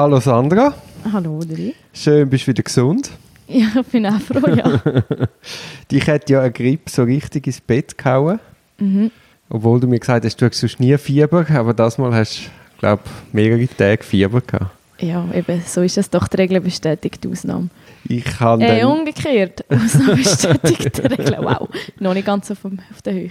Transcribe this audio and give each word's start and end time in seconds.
Hallo 0.00 0.18
Sandra. 0.18 0.72
Hallo 1.12 1.40
Dri. 1.44 1.74
Schön, 1.92 2.30
bist 2.30 2.46
du 2.46 2.52
wieder 2.52 2.62
gesund. 2.62 3.10
Ja, 3.46 3.66
ich 3.78 3.86
bin 3.88 4.06
auch 4.06 4.18
froh, 4.18 4.48
ja. 4.48 4.80
Dich 5.92 6.08
hat 6.08 6.30
ja 6.30 6.40
eine 6.40 6.52
Grippe 6.52 6.90
so 6.90 7.02
richtig 7.02 7.46
ins 7.46 7.60
Bett 7.60 7.98
gehauen. 7.98 8.40
mhm. 8.78 9.10
Obwohl 9.50 9.78
du 9.78 9.86
mir 9.86 9.98
gesagt 9.98 10.24
hast, 10.24 10.40
du 10.40 10.46
hast 10.46 10.58
sonst 10.58 10.80
nie 10.80 10.96
Fieber, 10.96 11.44
aber 11.50 11.74
das 11.74 11.98
Mal 11.98 12.14
hast 12.14 12.46
du, 12.46 12.78
glaube 12.78 13.02
mehrere 13.32 13.68
Tage 13.68 14.02
Fieber 14.02 14.40
gehabt. 14.40 14.70
Ja, 15.00 15.26
eben, 15.34 15.62
so 15.66 15.80
ist 15.80 15.96
das 15.96 16.10
doch 16.10 16.28
die 16.28 16.36
Regel 16.36 16.60
bestätigt, 16.60 17.24
die 17.24 17.28
Ausnahme. 17.28 17.68
Ich 18.08 18.38
habe 18.38 18.64
Äh, 18.64 18.84
umgekehrt, 18.84 19.64
Ausnahme 19.70 20.16
bestätigt 20.16 20.98
die 20.98 21.06
Regel. 21.06 21.38
Wow, 21.40 21.68
noch 21.98 22.12
nicht 22.14 22.26
ganz 22.26 22.50
auf, 22.50 22.64
auf 22.64 23.02
der 23.02 23.14
Höhe. 23.14 23.30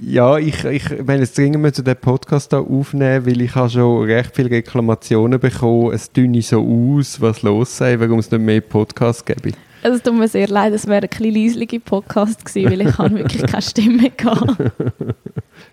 ja, 0.00 0.38
ich, 0.38 0.64
ich 0.64 0.84
meine, 1.04 1.20
jetzt 1.22 1.36
dringend 1.36 1.60
müssen 1.60 1.84
den 1.84 1.96
Podcast 1.96 2.50
hier 2.50 2.60
aufnehmen, 2.60 3.26
weil 3.26 3.40
ich 3.40 3.54
habe 3.54 3.68
schon 3.70 4.04
recht 4.04 4.34
viele 4.34 4.50
Reklamationen 4.50 5.40
bekommen, 5.40 5.92
es 5.92 6.12
dünne 6.12 6.42
so 6.42 6.60
aus, 6.60 7.20
was 7.20 7.42
los 7.42 7.76
sei, 7.76 7.98
warum 7.98 8.20
es 8.20 8.30
nicht 8.30 8.40
mehr 8.40 8.60
Podcasts 8.60 9.24
gäbe. 9.24 9.52
Also, 9.82 9.96
es 9.96 10.02
tut 10.02 10.14
mir 10.16 10.26
sehr 10.28 10.48
leid, 10.48 10.72
es 10.72 10.86
wäre 10.86 11.02
ein 11.02 11.08
bisschen 11.08 11.34
leislicher 11.34 11.78
Podcast 11.78 12.44
gewesen, 12.44 12.70
weil 12.70 12.80
ich 12.80 12.98
habe 12.98 13.14
wirklich 13.14 13.46
keine 13.46 13.62
Stimme 13.62 14.10
gehabt. 14.10 14.56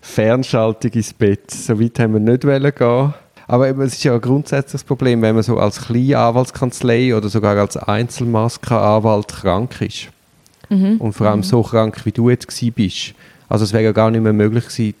Fernschaltung 0.00 0.92
ins 0.92 1.12
Bett. 1.12 1.50
So 1.50 1.80
weit 1.80 1.98
haben 1.98 2.12
wir 2.12 2.20
nicht 2.20 2.44
wollen 2.44 2.72
gehen. 2.72 3.14
Aber 3.48 3.68
eben, 3.68 3.80
es 3.82 3.94
ist 3.94 4.04
ja 4.04 4.14
ein 4.14 4.20
grundsätzliches 4.20 4.84
Problem, 4.84 5.22
wenn 5.22 5.34
man 5.34 5.44
so 5.44 5.58
als 5.58 5.86
kleine 5.86 6.18
Anwaltskanzlei 6.18 7.14
oder 7.14 7.28
sogar 7.28 7.56
als 7.56 7.76
Einzelmaskenanwalt 7.76 9.28
krank 9.28 9.80
ist. 9.80 10.08
Mhm. 10.68 10.96
Und 10.98 11.12
vor 11.12 11.28
allem 11.28 11.42
so 11.42 11.62
krank, 11.62 12.04
wie 12.04 12.12
du 12.12 12.28
jetzt 12.30 12.48
bist. 12.74 13.14
Also 13.48 13.64
es 13.64 13.72
wäre 13.72 13.84
ja 13.84 13.92
gar 13.92 14.10
nicht 14.10 14.22
mehr 14.22 14.32
möglich 14.32 14.64
gewesen, 14.66 14.94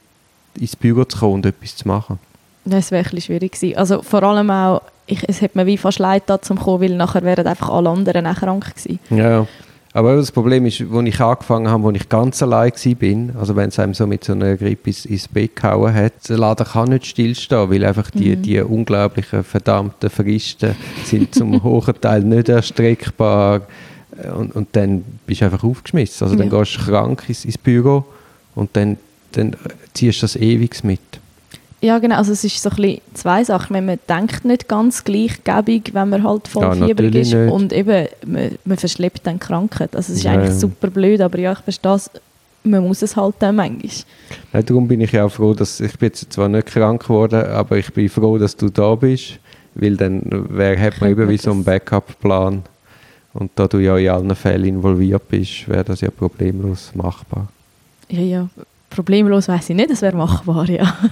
ins 0.60 0.76
Büro 0.76 1.04
zu 1.04 1.18
kommen 1.18 1.34
und 1.34 1.46
etwas 1.46 1.76
zu 1.76 1.88
machen. 1.88 2.18
Das 2.64 2.90
wäre 2.90 3.08
ein 3.08 3.20
schwierig 3.20 3.52
gewesen. 3.52 3.76
Also 3.76 4.02
vor 4.02 4.22
allem 4.22 4.50
auch, 4.50 4.82
ich, 5.06 5.28
es 5.28 5.42
hat 5.42 5.54
mir 5.54 5.66
wie 5.66 5.76
fast 5.76 5.98
leid 5.98 6.24
da 6.26 6.40
zum 6.40 6.58
kommen, 6.58 6.82
weil 6.82 6.96
nachher 6.96 7.22
wären 7.22 7.46
einfach 7.46 7.68
alle 7.68 7.90
anderen 7.90 8.26
auch 8.26 8.36
krank 8.36 8.74
gewesen. 8.74 8.98
Ja, 9.10 9.30
ja. 9.30 9.46
Aber 9.96 10.14
das 10.16 10.30
Problem 10.30 10.66
ist, 10.66 10.82
als 10.92 11.08
ich 11.08 11.20
angefangen 11.22 11.68
habe, 11.70 11.88
als 11.88 11.96
ich 11.96 12.08
ganz 12.10 12.42
allein 12.42 12.70
war, 12.70 13.40
also 13.40 13.56
wenn 13.56 13.70
es 13.70 13.78
einem 13.78 13.94
so 13.94 14.06
mit 14.06 14.24
so 14.24 14.32
einer 14.34 14.54
Grippe 14.58 14.90
ins, 14.90 15.06
ins 15.06 15.26
Bett 15.26 15.56
gehauen 15.56 15.94
hat, 15.94 16.28
der 16.28 16.36
Laden 16.36 16.66
kann 16.66 16.90
nicht 16.90 17.06
stillstehen, 17.06 17.70
weil 17.70 17.82
einfach 17.82 18.10
die, 18.10 18.36
die 18.36 18.60
unglaublichen, 18.60 19.42
verdammten 19.42 20.10
Fristen 20.10 20.76
sind 21.02 21.34
zum 21.34 21.62
hohen 21.64 21.98
Teil 21.98 22.20
nicht 22.24 22.50
erstreckbar 22.50 23.62
und, 24.36 24.54
und 24.54 24.68
dann 24.72 25.02
bist 25.26 25.40
du 25.40 25.46
einfach 25.46 25.64
aufgeschmissen. 25.64 26.26
Also 26.26 26.36
dann 26.36 26.50
Ja. 26.50 26.58
gehst 26.58 26.76
du 26.76 26.80
krank 26.82 27.22
ins, 27.26 27.46
ins 27.46 27.56
Büro 27.56 28.04
und 28.54 28.76
dann, 28.76 28.98
dann 29.32 29.56
ziehst 29.94 30.18
du 30.20 30.24
das 30.24 30.36
ewig 30.36 30.84
mit. 30.84 31.00
Ja, 31.82 31.98
genau. 31.98 32.16
Also 32.16 32.32
es 32.32 32.42
ist 32.42 32.62
so 32.62 32.70
ein 32.70 32.76
bisschen 32.76 33.00
zwei 33.14 33.44
Sachen. 33.44 33.74
Wenn 33.74 33.86
man 33.86 33.98
denkt 34.08 34.44
nicht 34.44 34.66
ganz 34.68 35.04
gleichgebig, 35.04 35.90
wenn 35.92 36.08
man 36.08 36.24
halt 36.24 36.48
voll 36.48 36.62
Ja, 36.62 36.72
fiebrig 36.86 37.14
ist. 37.14 37.34
nicht. 37.34 37.52
Und 37.52 37.72
eben, 37.72 38.06
man, 38.26 38.50
man 38.64 38.76
verschleppt 38.78 39.26
dann 39.26 39.38
Krankheit. 39.38 39.94
Also 39.94 40.12
es 40.12 40.18
ist 40.18 40.24
Ja, 40.24 40.32
eigentlich 40.32 40.54
super 40.54 40.88
blöd, 40.88 41.20
aber 41.20 41.38
ja, 41.38 41.52
ich 41.52 41.58
verstehe 41.60 41.94
es. 41.94 42.10
Man 42.64 42.82
muss 42.82 43.02
es 43.02 43.14
halt 43.16 43.36
dann 43.38 43.56
manchmal. 43.56 43.90
Ja, 44.52 44.62
darum 44.62 44.88
bin 44.88 45.00
ich 45.00 45.12
ja 45.12 45.24
auch 45.24 45.30
froh, 45.30 45.54
dass 45.54 45.78
ich 45.78 45.96
bin 45.98 46.08
jetzt 46.08 46.32
zwar 46.32 46.48
nicht 46.48 46.66
krank 46.66 47.02
geworden, 47.02 47.44
aber 47.46 47.76
ich 47.78 47.92
bin 47.92 48.08
froh, 48.08 48.38
dass 48.38 48.56
du 48.56 48.68
da 48.70 48.94
bist, 48.96 49.38
weil 49.76 49.96
dann 49.96 50.22
wär, 50.50 50.80
hat 50.80 51.00
man 51.00 51.10
eben 51.10 51.28
wie 51.28 51.36
so 51.36 51.50
einen 51.52 51.60
das- 51.64 51.74
Backup-Plan 51.74 52.62
und 53.34 53.50
da 53.54 53.68
du 53.68 53.78
ja 53.78 53.96
in 53.98 54.08
allen 54.08 54.34
Fällen 54.34 54.64
involviert 54.64 55.28
bist, 55.28 55.68
wäre 55.68 55.84
das 55.84 56.00
ja 56.00 56.10
problemlos 56.10 56.90
machbar. 56.94 57.46
Ja, 58.08 58.20
ja. 58.22 58.48
Problemlos 58.90 59.46
weiß 59.46 59.70
ich 59.70 59.76
nicht, 59.76 59.90
es 59.90 60.02
wäre 60.02 60.16
machbar, 60.16 60.68
ja. 60.68 60.96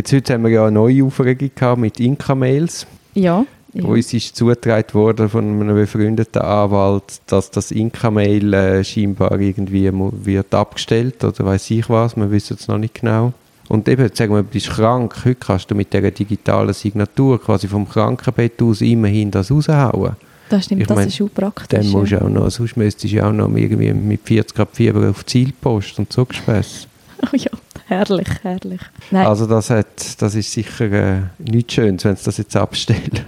Jetzt 0.00 0.14
heute 0.14 0.32
haben 0.32 0.44
wir 0.44 0.50
ja 0.50 0.62
eine 0.62 0.72
neue 0.72 1.04
Aufregung 1.04 1.50
gehabt 1.54 1.78
mit 1.78 2.00
Inka-Mails. 2.00 2.86
Ja. 3.12 3.44
ja. 3.74 3.84
Uns 3.84 4.14
ist 4.14 4.34
zugetragen 4.34 4.94
worden 4.94 5.28
von 5.28 5.44
einem 5.44 5.76
befreundeten 5.76 6.40
Anwalt, 6.40 7.20
dass 7.26 7.50
das 7.50 7.70
Inka-Mail 7.70 8.54
äh, 8.54 8.82
scheinbar 8.82 9.38
irgendwie 9.38 9.90
wird 9.92 10.54
abgestellt 10.54 11.22
oder 11.22 11.44
weiß 11.44 11.70
ich 11.72 11.90
was, 11.90 12.16
wir 12.16 12.30
wissen 12.30 12.56
es 12.58 12.66
noch 12.66 12.78
nicht 12.78 12.94
genau. 12.94 13.34
Und 13.68 13.90
eben, 13.90 14.08
sagen 14.14 14.32
wir, 14.32 14.42
du 14.42 14.48
bist 14.48 14.70
krank, 14.70 15.16
heute 15.26 15.34
kannst 15.34 15.70
du 15.70 15.74
mit 15.74 15.92
dieser 15.92 16.10
digitalen 16.10 16.72
Signatur 16.72 17.38
quasi 17.38 17.68
vom 17.68 17.86
Krankenbett 17.86 18.62
aus 18.62 18.80
immerhin 18.80 19.30
das 19.30 19.50
raushauen. 19.50 20.16
Das 20.48 20.64
stimmt, 20.64 20.80
ich 20.80 20.86
das 20.86 20.96
mein, 20.96 21.08
ist 21.08 21.20
auch 21.20 21.28
praktisch. 21.34 21.78
Dann 21.78 21.88
musst 21.90 22.12
ja. 22.12 22.22
auch 22.22 22.28
noch, 22.30 22.50
sonst 22.50 22.74
müsstest 22.74 23.12
du 23.12 23.22
auch 23.22 23.32
noch 23.32 23.54
irgendwie 23.54 23.92
mit 23.92 24.22
40 24.24 24.56
Grad 24.56 24.70
Fieber 24.72 25.10
auf 25.10 25.26
Zielpost 25.26 25.98
und 25.98 26.10
so 26.10 26.24
Gespäss. 26.24 26.86
Oh 27.22 27.28
ja, 27.36 27.50
herrlich, 27.86 28.28
herrlich. 28.42 28.80
Nein, 29.10 29.26
Also 29.26 29.46
das, 29.46 29.70
hat, 29.70 29.86
das 30.20 30.34
ist 30.34 30.52
sicher 30.52 30.90
äh, 30.92 31.20
nichts 31.38 31.74
Schönes, 31.74 32.04
wenn 32.04 32.16
sie 32.16 32.24
das 32.24 32.38
jetzt 32.38 32.56
abstellen. 32.56 33.20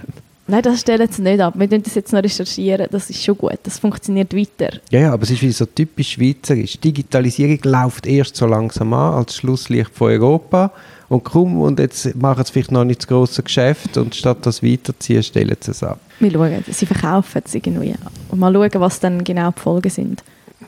nein, 0.47 0.61
das 0.61 0.81
stellen 0.81 1.07
sie 1.11 1.21
nicht 1.21 1.39
ab. 1.39 1.53
Wir 1.57 1.67
müssen 1.67 1.83
das 1.83 1.95
jetzt 1.95 2.13
noch 2.13 2.23
recherchieren, 2.23 2.87
das 2.91 3.09
ist 3.09 3.23
schon 3.23 3.37
gut. 3.37 3.59
Das 3.63 3.79
funktioniert 3.79 4.35
weiter. 4.35 4.77
Ja, 4.89 4.99
ja, 5.01 5.13
aber 5.13 5.23
es 5.23 5.31
ist 5.31 5.41
wieder 5.41 5.53
so 5.53 5.65
typisch 5.65 6.11
schweizerisch. 6.13 6.79
Digitalisierung 6.79 7.59
läuft 7.63 8.05
erst 8.07 8.35
so 8.35 8.45
langsam 8.45 8.93
an 8.93 9.15
als 9.15 9.35
Schlusslicht 9.37 9.91
von 9.93 10.11
Europa. 10.11 10.71
Und 11.09 11.23
komm, 11.23 11.61
und 11.61 11.79
jetzt 11.79 12.15
machen 12.15 12.43
sie 12.43 12.51
vielleicht 12.53 12.71
noch 12.71 12.83
nicht 12.85 13.01
das 13.01 13.07
grosse 13.07 13.43
Geschäft 13.43 13.97
und 13.97 14.15
statt 14.15 14.37
das 14.41 14.63
weiterziehen, 14.63 15.21
stellen 15.21 15.55
sie 15.59 15.71
es 15.71 15.83
ab. 15.83 15.99
Wir 16.19 16.31
schauen, 16.31 16.63
sie 16.67 16.85
verkaufen 16.87 17.41
es 17.45 17.53
irgendwie. 17.53 17.93
Und 18.29 18.39
mal 18.39 18.51
schauen, 18.51 18.71
was 18.75 18.99
dann 18.99 19.23
genau 19.23 19.51
die 19.51 19.59
Folgen 19.59 19.89
sind. 19.91 20.23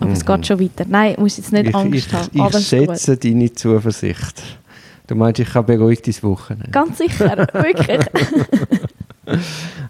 Aber 0.05 0.13
es 0.13 0.25
geht 0.25 0.47
schon 0.47 0.59
weiter. 0.59 0.85
Nein, 0.87 1.15
du 1.15 1.21
musst 1.21 1.37
jetzt 1.37 1.51
nicht 1.51 1.63
Mhm. 1.65 1.69
ich 1.69 1.75
Angst 1.75 1.95
ich, 2.07 2.13
haben. 2.13 2.29
ich 2.33 2.41
Alles 2.41 2.69
gut. 2.69 2.79
schätze 2.87 3.17
deine 3.17 3.53
Zuversicht. 3.53 4.43
Du 5.07 5.15
meinst, 5.15 5.39
ich 5.39 5.49
kann 5.51 5.65
beruhigt 5.65 6.07
ins 6.07 6.23
Wochenende? 6.23 6.71
Ganz 6.71 6.97
sicher, 6.97 7.37
wirklich. 7.53 7.99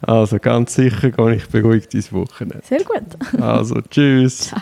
Also 0.01 0.39
ganz 0.39 0.75
sicher 0.75 1.09
gehe 1.11 1.35
ich 1.35 1.47
beruhigt 1.47 1.93
ins 1.93 2.11
Wochenende. 2.11 2.61
Sehr 2.67 2.83
gut. 2.83 3.41
Also 3.41 3.81
tschüss. 3.89 4.39
Ciao. 4.49 4.61